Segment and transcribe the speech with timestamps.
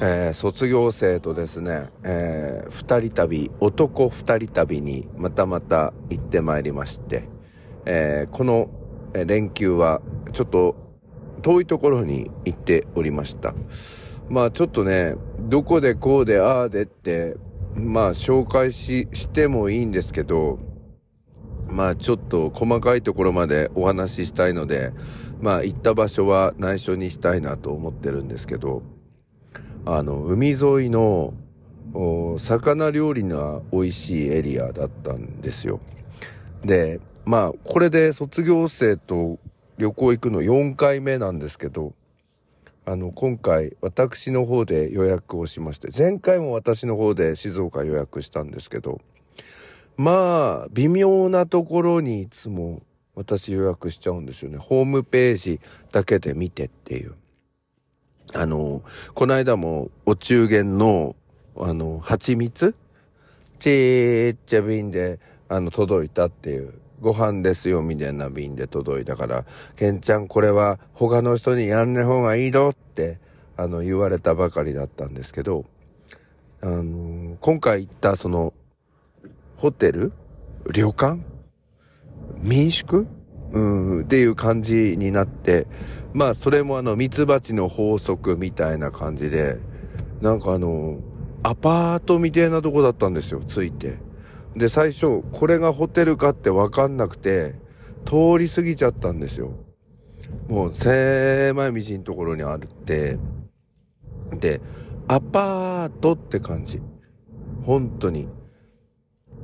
[0.00, 7.24] えー、卒業生とですね、えー、二人旅、男二人旅にまたまた行ってまいりまして、
[7.86, 8.70] えー、この
[9.26, 10.02] 連休は
[10.32, 10.76] ちょっと
[11.42, 13.54] 遠いところに行っておりました。
[14.28, 17.36] まあちょっとね、どこでこうでああでって、
[17.74, 20.58] まあ紹介し、してもいいんですけど、
[21.68, 24.92] まあちょっと細かいところまでお話ししたいので、
[25.40, 28.82] まあ行った場所は内緒にしたいなと思ってるんですけど、
[29.86, 31.34] あの、海沿いの、
[32.38, 35.80] 魚料理が美味しいエリアだったんですよ。
[36.64, 39.38] で、まあ、これで卒業生と
[39.78, 41.94] 旅行行くの4回目なんですけど、
[42.86, 49.00] あの、今回私の方で予約をしまして、前回も私の方で静岡予約したんですけど、
[49.96, 52.82] まあ、微妙なところにいつも
[53.14, 54.58] 私予約しちゃうんですよね。
[54.58, 55.60] ホームページ
[55.92, 57.14] だけで見てっていう。
[58.34, 58.82] あの、
[59.14, 61.14] この間もお中元の、
[61.56, 62.74] あの、蜂蜜？
[63.60, 66.74] ちーっちゃ瓶で、あの、届いたっていう。
[67.00, 69.44] ご飯ですよ、みたいな瓶で届いたから、
[69.76, 73.18] ケンちゃんこれは他の人にやんね方がいいぞって、
[73.56, 75.64] あの、言われたばかりだったんですけど、
[76.62, 78.54] あの、今回行ったその、
[79.58, 80.12] ホテル？
[80.72, 81.20] 旅館？
[82.38, 83.06] 民宿？
[83.54, 85.66] うん、っていう感じになって、
[86.12, 89.58] まあ、それもあの、ミツバチの法則みたいな感じで、
[90.20, 90.98] なんかあの、
[91.44, 93.98] アパートみたいなとこだったんですよ、ついて。
[94.56, 97.54] で、最初、これがホテルかってわかんなくて、
[98.04, 99.52] 通り過ぎちゃったんですよ。
[100.48, 103.18] もう、狭い道のところにあるって、
[104.32, 104.60] で、
[105.06, 106.82] アパートって感じ。
[107.62, 108.26] 本当に。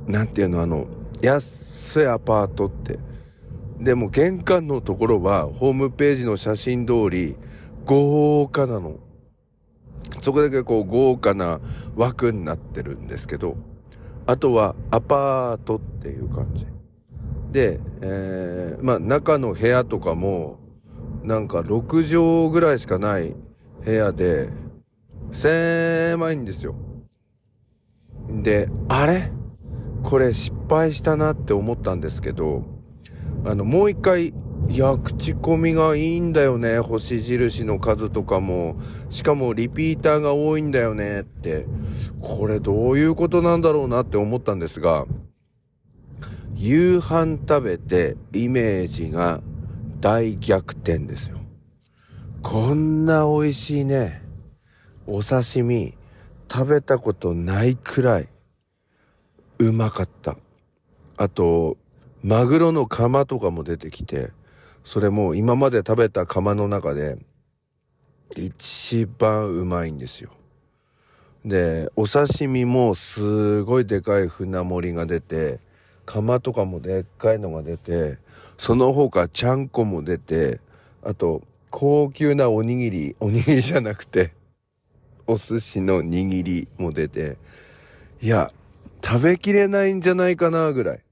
[0.07, 0.87] なんていうの、あの、
[1.21, 2.99] 安いアパートって。
[3.81, 7.35] でも玄関のところは、ホームページの写真通り、
[7.85, 8.99] 豪華なの。
[10.21, 11.59] そこだけこう豪華な
[11.95, 13.57] 枠になってるんですけど、
[14.27, 16.67] あとはアパートっていう感じ。
[17.51, 20.59] で、えー、まあ中の部屋とかも、
[21.23, 23.35] なんか6畳ぐらいしかない
[23.83, 24.49] 部屋で、
[25.31, 26.75] 狭いんですよ。
[28.29, 29.31] で、あれ？
[30.03, 32.80] これ失敗したなって思ったんですけど、
[33.43, 34.33] あの、もう一回、
[34.69, 36.79] いや、口コミがいいんだよね。
[36.79, 38.75] 星印の数とかも。
[39.09, 41.65] しかもリピーターが多いんだよねって。
[42.21, 45.05] これどういうことなんだろうなって思ったんですが、
[46.55, 49.41] 夕飯食べてイメージが
[49.99, 51.39] 大逆転ですよ。
[52.43, 54.21] こんな美味しいね、
[55.07, 55.95] お刺身
[56.51, 58.29] 食べたことないくらい
[59.57, 60.37] うまかった。
[61.17, 61.77] あと、
[62.23, 64.31] マグロの釜とかも出てきて、
[64.83, 67.17] それも今まで食べた釜の中で、
[68.35, 70.31] 一番うまいんですよ。
[71.43, 75.59] で、お刺身もすごいでかい船盛りが出て、
[76.05, 78.19] 釜とかもでっかいのが出て、
[78.55, 80.59] その他ちゃんこも出て、
[81.03, 84.33] あと、高級なおにぎり、おにぎりじゃなくて、
[85.25, 87.37] お寿司の握りも出て、
[88.21, 88.51] いや、
[89.03, 91.03] 食べきれないんじゃないかなぐらい。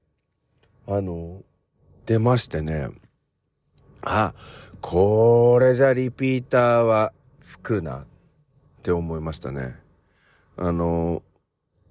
[0.92, 1.44] あの、
[2.04, 2.88] 出ましてね。
[4.02, 4.34] あ、
[4.80, 8.06] これじゃリピーターはつくなっ
[8.82, 9.76] て思いましたね。
[10.56, 11.22] あの、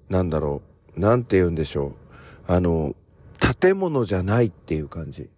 [0.09, 0.61] なんだろ
[0.97, 0.99] う。
[0.99, 1.95] なんて言うんでしょ
[2.49, 2.51] う。
[2.51, 2.93] あの、
[3.61, 5.29] 建物じゃないっていう感じ。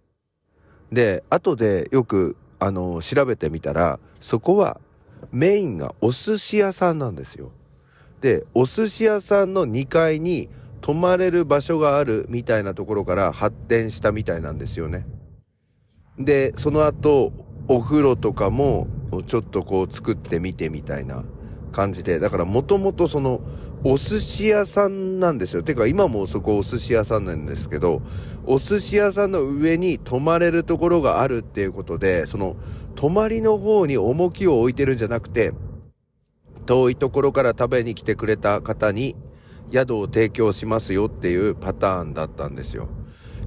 [0.92, 4.82] で、後でよく、あの、調べてみたら、そこは
[5.32, 7.52] メインがお寿司屋さんなんですよ。
[8.22, 10.50] で、お寿司屋さんの2階に
[10.82, 15.06] 泊まれる場所があるみたいなところから発展したみたいなんですよね。
[16.18, 17.32] で、その後、
[17.68, 18.88] お風呂とかも
[19.28, 21.24] ちょっとこう作ってみてみたいな
[21.72, 23.42] 感じで、だからもともとその
[23.84, 25.64] お寿司屋さんなんですよ。
[25.64, 28.02] てか今もそこお寿司屋さんなんですけど、
[28.46, 32.56] お寿司屋さんの上に泊まれるところがあるっていうことで、その
[32.96, 35.54] 泊まりの方に重きを置いてるんじゃなくて、
[36.66, 39.16] 遠いところから食べに来てくれた方に
[39.72, 42.90] 宿を提供しますよっていうパターンだったんですよ。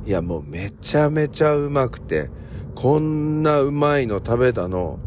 [0.07, 2.31] いやもうめちゃめちゃうまくて、
[2.75, 4.99] こんなうまいの食べたの、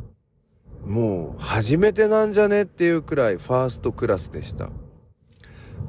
[0.85, 4.69] もう初めてなんじゃねっていうくらいファーストクラスでした。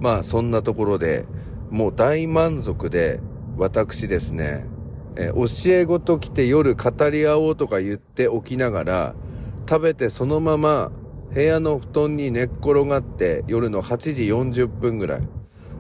[0.01, 1.27] まあそんなところで、
[1.71, 3.21] もう大満足で、
[3.57, 4.67] 私ですね、
[5.17, 9.15] え教え子と来て夜語り合おうとか言っておきながら、
[9.69, 10.93] 食べてそのまま
[11.33, 15.29] 部屋の布団に寝っ転がって夜の8時40分ぐらい。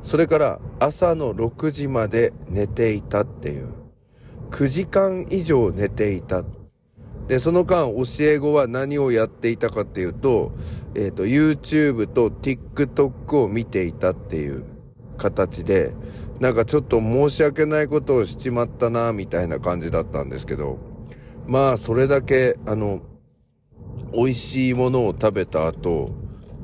[0.02, 3.72] それから朝の6時まで寝ていたっていう。
[4.50, 6.44] 9時間以上寝ていた。
[7.26, 10.52] で、その間、教え子は何をやっていたかっていうと、
[10.94, 14.64] えっ、ー、と、YouTube と TikTok を見ていたっていう
[15.18, 15.92] 形で、
[16.40, 20.78] なんかちょっと申し訳ないことをしちまったな、みたいな感じだったんですけど、
[21.46, 23.02] まあ、それだけ、あの、
[24.12, 26.10] 美味しいものを食べた後、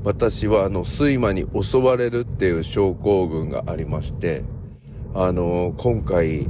[0.03, 4.45] 私はあの、睡魔に襲われるっていう症候群がありまして、
[5.15, 6.47] あの、今回、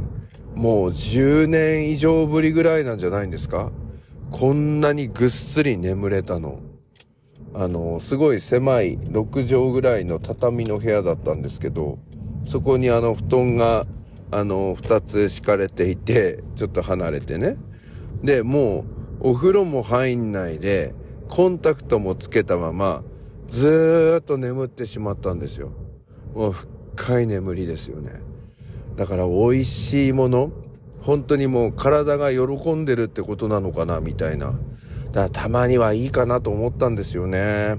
[0.55, 3.73] もう10年以上ぶりぐらいなんじゃないんですか？
[4.31, 6.61] こんなにぐっすり眠れたの。
[7.55, 11.99] あの、すごい狭い6畳ぐらいの畳の部屋だったんですけど、
[12.47, 13.87] そこにあの布団が、
[14.31, 17.56] あの、2つ敷かれていて、ちょっと離れてね。
[18.23, 18.85] で、もう、
[19.25, 20.94] お風呂も入んないで、
[21.31, 23.03] コンタクトもつけたまま、
[23.49, 25.73] ずーっと眠ってしまったんですよ。
[26.35, 28.21] もう深い眠りですよね。
[28.97, 30.53] だから美味しいもの、
[31.00, 34.49] 本当にもう体が喜んでるってことなのかな、みたいな。
[34.49, 37.76] だからたまにはいいかなと思ったんですよね。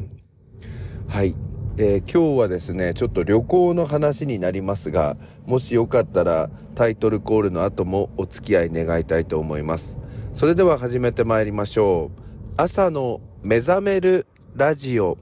[1.07, 1.35] はい。
[1.77, 5.15] えー、今日はですね、ちょっと旅行の話になりますが、
[5.45, 9.99] もしよかったらタイトルコールの後もお付き合い願いたいと思います。
[10.35, 12.21] それでは始めてまいりましょう。
[12.57, 15.17] 朝の目覚めるラジオ。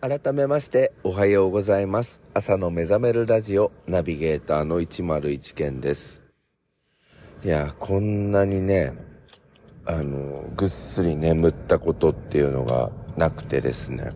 [0.00, 2.22] 改めましておはようございます。
[2.32, 6.22] 朝の目覚めるラジオナビゲーターの101件です。
[7.44, 8.92] いや、こんなにね、
[9.84, 14.12] あの、ぐっすり眠ったことっていうのがなくてですね。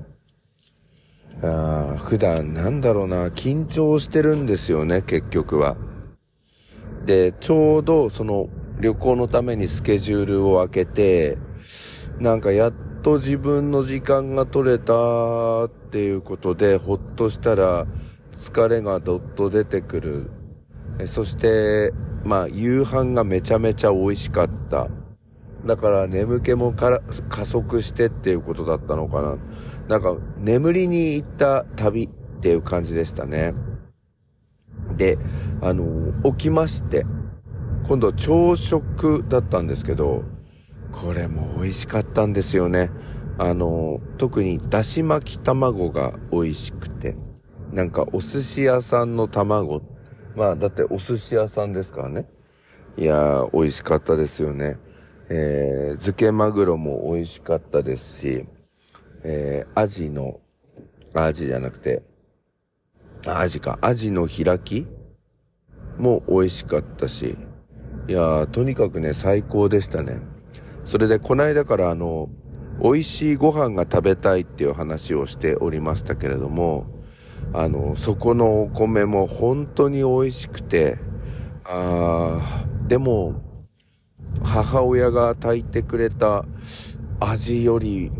[1.43, 5.77] あ普段なんだろうな、緊張してるんですよね、結局は。
[7.05, 8.49] で、ちょうどその
[8.81, 11.39] 旅行のためにスケジュールを開けて、
[12.19, 12.73] なんかやっ
[13.03, 17.87] と自分の時間が取れたっていうことで、ほっとしたら
[18.33, 20.31] 疲れがどっと出てくる。
[21.07, 21.93] そして、
[22.25, 24.89] まあ、夕飯がめちゃめちゃ美味しかった。
[25.65, 29.37] だから眠気もから加速してっていうことだったのかな。
[29.89, 32.09] なんか眠りに行った旅っ
[32.41, 33.55] ていう感じでしたね。
[34.97, 35.19] で、
[35.61, 37.05] あの、起きまして、
[37.87, 40.25] 今度朝食だったんですけど、
[40.93, 42.91] これも美味しかったんですよね。
[43.39, 47.17] あの、特にだし巻き卵が美味しくて。
[47.73, 49.83] なんかお寿司屋さんの卵。
[50.35, 52.27] まあだってお寿司屋さんですからね。
[52.97, 54.79] いやー、美味しかったですよね。
[55.31, 58.47] えー、漬けマグロも美味しかったですし、
[59.23, 60.41] えー、アジの、
[61.15, 62.03] アジじゃなくて、
[63.27, 64.87] アジか、アジの開き
[65.99, 67.37] も美味しかったし、
[68.09, 70.21] いやー、とにかくね、最高でしたね。
[70.85, 72.31] それで、こないだからあの、
[72.83, 76.87] 美味しいご飯が食べたいっていう話をしておりましたけれども、
[77.53, 80.99] あの、そこのお米も本当に美味しくて、
[81.65, 83.48] あー、でも、
[84.49, 86.47] 母親が炊いてくれた
[87.21, 88.11] 味より、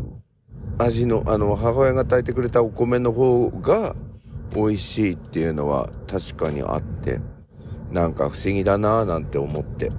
[0.77, 3.97] 味の、あの、母親が炊いてくれたお米の方が
[4.55, 7.21] 美味しいっていうのは確かにあって、
[7.91, 9.91] なんか不思議だなぁなんて思って。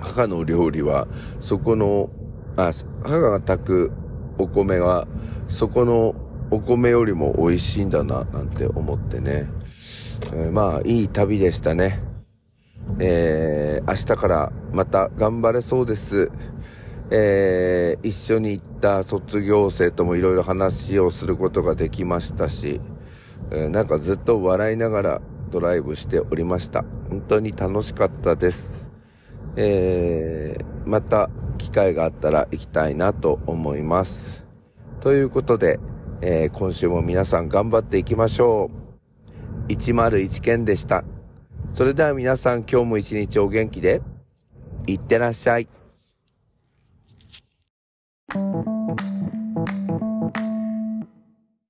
[0.00, 1.06] 母の料理は、
[1.38, 2.10] そこの、
[2.56, 2.72] あ、
[3.04, 3.92] 母が炊く
[4.36, 5.06] お米は、
[5.48, 6.14] そこの
[6.50, 9.48] お米よりも美味しいんだな、なんて思ってね。
[10.32, 12.09] えー、まあ、いい旅でしたね。
[13.02, 16.30] えー、明日からまた頑張れそうです。
[17.10, 22.80] えー、一緒に行った卒業生ともいろいろ話をすることができましたし、
[23.50, 26.84] えー、なんかずっと笑いながらドライブしておりました。
[27.08, 28.92] 本当に楽しかったです。
[29.56, 34.46] えー、また機会があったら行きたいなと思います。
[35.00, 35.80] ということで、
[36.20, 38.70] えー、今週も皆さん頑張っていきましょ
[39.68, 39.72] う。
[39.72, 41.02] 101件でした。
[41.72, 44.02] それでは皆さん今日も一日お元気で、
[44.88, 45.68] いってらっしゃい。